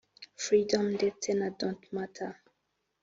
[0.43, 2.33] freedom ndetse na don’t matter)